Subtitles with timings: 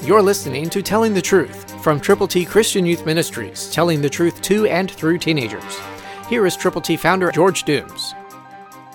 [0.06, 4.40] You're listening to Telling the Truth from Triple T Christian Youth Ministries, telling the truth
[4.42, 5.80] to and through teenagers.
[6.28, 8.14] Here is Triple T founder George Dooms.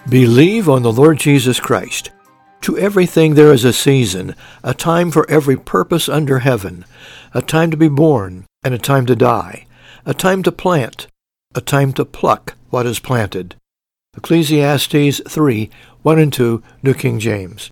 [0.08, 2.12] Believe on the Lord Jesus Christ.
[2.62, 6.85] To everything there is a season, a time for every purpose under heaven,
[7.34, 9.66] a time to be born and a time to die,
[10.05, 11.07] a time to plant,
[11.54, 13.55] a time to pluck what is planted.
[14.16, 15.70] Ecclesiastes 3
[16.04, 17.70] 1 and 2, New King James.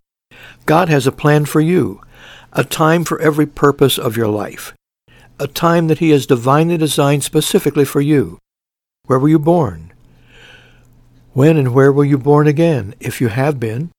[0.66, 2.02] God has a plan for you,
[2.54, 4.74] a time for every purpose of your life,
[5.40, 8.40] a time that He has divinely designed specifically for you.
[9.06, 9.94] Where were you born?
[11.34, 13.92] When and where were you born again, if you have been?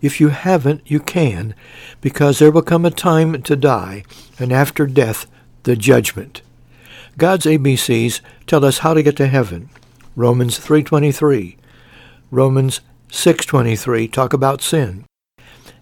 [0.00, 1.54] If you haven't, you can,
[2.00, 4.04] because there will come a time to die,
[4.38, 5.26] and after death,
[5.64, 6.40] the judgment.
[7.18, 9.68] God's ABCs tell us how to get to heaven.
[10.16, 11.56] Romans 3.23.
[12.30, 15.04] Romans 6.23 talk about sin.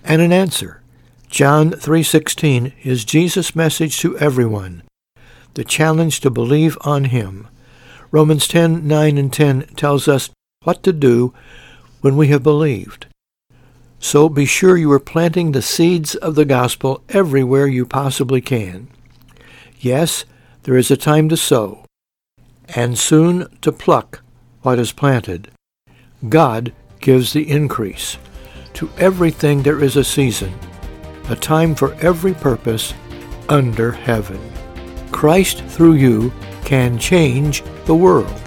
[0.02, 0.82] And an answer.
[1.28, 4.82] John 3.16 is Jesus' message to everyone.
[5.54, 7.48] The challenge to believe on him.
[8.10, 10.30] Romans 10:9 and 10 tells us
[10.64, 11.34] what to do
[12.00, 13.06] when we have believed.
[14.00, 18.88] So be sure you are planting the seeds of the gospel everywhere you possibly can.
[19.78, 20.24] Yes,
[20.62, 21.84] there is a time to sow,
[22.74, 24.22] and soon to pluck
[24.62, 25.50] what is planted.
[26.26, 28.16] God gives the increase.
[28.74, 30.54] To everything there is a season,
[31.30, 32.92] a time for every purpose
[33.48, 34.38] under heaven.
[35.10, 36.30] Christ through you
[36.64, 38.38] can change the world.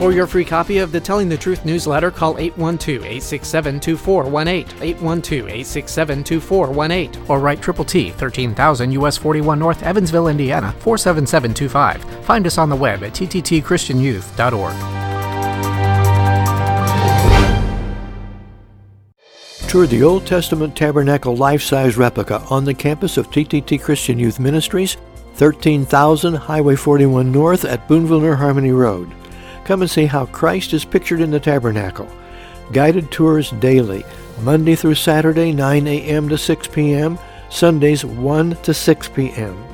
[0.00, 4.66] For your free copy of the Telling the Truth newsletter, call 812-867-2418,
[4.96, 12.24] 812-867-2418, or write Triple T, 13,000 US 41 North, Evansville, Indiana, 47725.
[12.24, 15.09] Find us on the web at tttchristianyouth.org.
[19.70, 24.96] Tour the Old Testament Tabernacle life-size replica on the campus of TTT Christian Youth Ministries,
[25.34, 29.14] 13,000 Highway 41 North at Boonville New Harmony Road.
[29.64, 32.08] Come and see how Christ is pictured in the tabernacle.
[32.72, 34.04] Guided tours daily,
[34.40, 36.28] Monday through Saturday, 9 a.m.
[36.28, 37.16] to 6 p.m.,
[37.48, 39.64] Sundays 1 to 6 p.m.